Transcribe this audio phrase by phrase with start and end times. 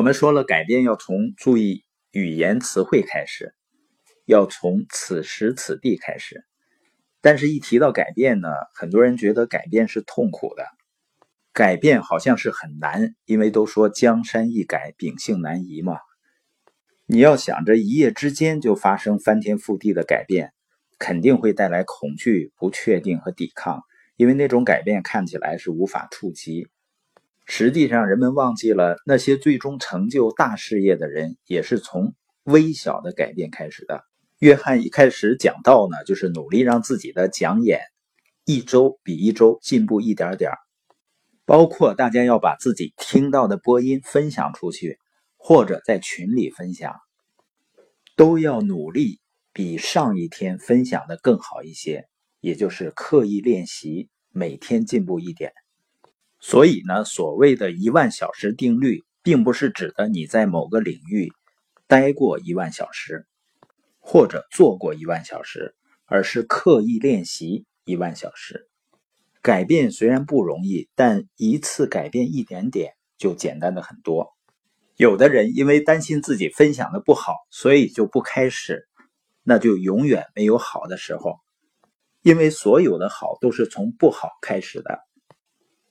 [0.00, 3.54] 我们说了，改变要从注意语言词汇开始，
[4.24, 6.42] 要从此时此地开始。
[7.20, 10.64] 但是，一提到改变呢，很多人觉得改变是痛苦的，
[11.52, 15.98] 改变好像是很难，因为都说江山易改，秉性难移嘛。
[17.04, 20.54] 你要想着一夜之间就发生翻天覆地的改变，
[20.98, 23.82] 肯定会带来恐惧、不确定和抵抗，
[24.16, 26.68] 因为那种改变看起来是无法触及。
[27.52, 34.04] 实际上，人们忘记了那些最终成就大事业的人，也是从微小的改变开始的。
[34.38, 37.80] 约翰一开始讲道呢，就是努力让自己的讲演
[38.44, 40.52] 一周比一周进步一点点
[41.44, 45.00] 包括大家要把自己听到的播音分享出去，
[45.36, 46.94] 或者在群里分享，
[48.14, 49.18] 都要努力
[49.52, 52.06] 比上一天分享的更好一些，
[52.38, 55.52] 也就是刻意练习，每天进步一点。
[56.40, 61.30] 所以呢，所谓的一万小时定律，并不是指的你在某个领域
[61.86, 63.26] 待过一万小时，
[63.98, 65.74] 或者做过一万小时，
[66.06, 68.68] 而是刻意练习一万小时。
[69.42, 74.32] 改变虽然不容易，但一次改变一点点就简单的很多。
[74.96, 78.88] 有的人因为担心自己分享的不好，所以就不开始，
[79.42, 81.36] 那就永远没有好的时候，
[82.22, 85.00] 因为所有的好都是从不好开始的。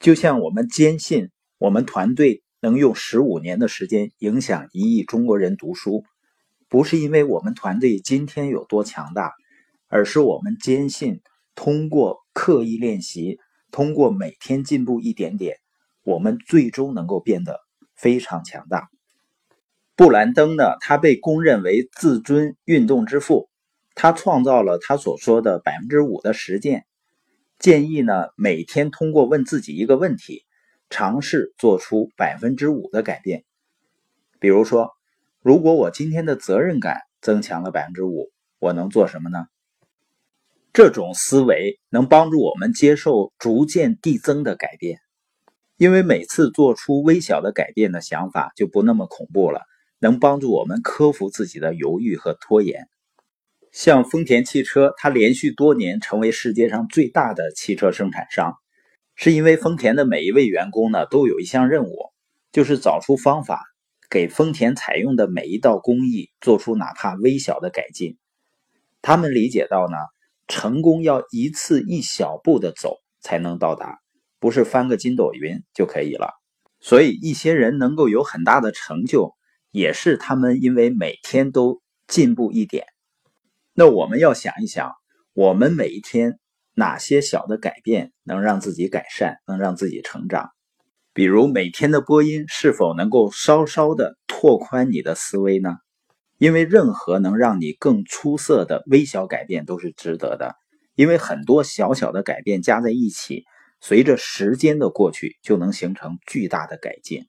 [0.00, 6.04] 就像我们坚信，我们团队能用十五年的时间影响一亿中国人读书，
[6.68, 9.32] 不是因为我们团队今天有多强大，
[9.88, 11.20] 而是我们坚信，
[11.56, 13.38] 通过刻意练习，
[13.72, 15.56] 通过每天进步一点点，
[16.04, 17.58] 我们最终能够变得
[17.96, 18.88] 非常强大。
[19.96, 23.48] 布兰登呢，他被公认为自尊运动之父，
[23.96, 26.86] 他创造了他所说的百分之五的实践。
[27.58, 30.44] 建议呢，每天通过问自己一个问题，
[30.90, 33.44] 尝试做出百分之五的改变。
[34.38, 34.92] 比如说，
[35.42, 39.46] 如果我今天的责任感增强了百分之五，我能做什么呢？
[40.72, 45.00] 这种思维能帮助我们接受逐渐递增的改变，
[45.76, 49.62] 因为每次做出微小的改变的想法就不那么恐怖了，
[49.98, 52.88] 能帮助我们克服自己的犹豫和拖延。
[53.72, 58.54] 像丰田汽车，它连续多年成为世界上最大的汽车生产商，
[59.14, 61.96] 是因为丰田的每一位员工呢都有一项任务，
[62.52, 63.64] 就是找出方法，
[64.08, 68.16] 给丰田采用的每一道工艺做出哪怕微小的改进。
[69.02, 69.96] 他们理解到呢，
[70.48, 73.98] 成功要一次一小步的走才能到达，
[74.40, 76.32] 不是翻个筋斗云就可以了。
[76.80, 79.34] 所以一些人能够有很大的成就，
[79.70, 82.86] 也是他们因为每天都进步一点。
[83.78, 84.90] 那我们要想一想，
[85.34, 86.40] 我们每一天
[86.74, 90.50] 哪些小的改变能让自己改善，能让自己成长？
[91.12, 95.76] 比如每天的播音是否能够稍稍的拓宽你的思维呢？
[96.38, 100.56] 因为任何能让你更出色的微小改变都是值得的，
[100.96, 103.44] 因为很多小小的改变加在一起，
[103.80, 107.26] 随着时间的过去，就能形成巨大的改进。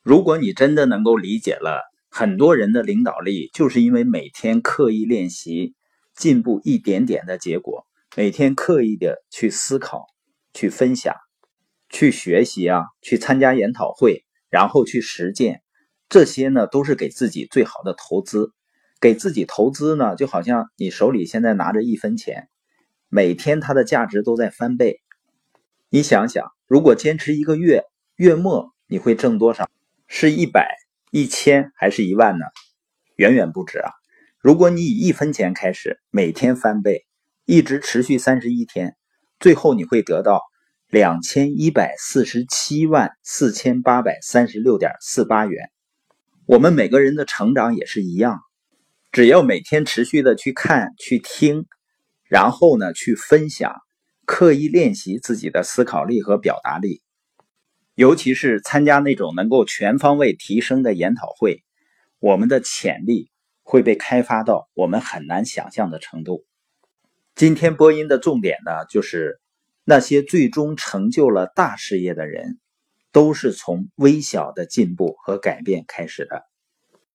[0.00, 1.82] 如果你真的能够理解了。
[2.10, 5.74] 很多人的领导力就是因为每天刻意练习，
[6.16, 7.86] 进步一点点的结果。
[8.16, 10.06] 每天刻意的去思考、
[10.52, 11.14] 去分享、
[11.88, 15.62] 去学习啊，去参加研讨会，然后去实践，
[16.08, 18.52] 这些呢都是给自己最好的投资。
[19.00, 22.48] 给自己投资呢，就好像你手里现在拿着一分钱，
[23.08, 25.00] 每天它的价值都在翻倍。
[25.88, 27.84] 你想想，如果坚持一个月，
[28.16, 29.70] 月末你会挣多少？
[30.08, 30.87] 是一百。
[31.10, 32.44] 一千还是一万呢？
[33.16, 33.90] 远远不止啊！
[34.40, 37.06] 如果你以一分钱开始，每天翻倍，
[37.44, 38.94] 一直持续三十一天，
[39.40, 40.42] 最后你会得到
[40.88, 45.70] 两千一百四十七万四千八百三十六点四八元。
[46.46, 48.40] 我们每个人的成长也是一样，
[49.10, 51.66] 只要每天持续的去看、去听，
[52.28, 53.74] 然后呢去分享，
[54.26, 57.02] 刻意练习自己的思考力和表达力。
[57.98, 61.64] 尤其是参加那种能够全方位提升的研讨会，
[62.20, 63.28] 我们的潜力
[63.64, 66.44] 会被开发到我们很难想象的程度。
[67.34, 69.40] 今天播音的重点呢，就是
[69.82, 72.60] 那些最终成就了大事业的人，
[73.10, 76.47] 都是从微小的进步和改变开始的。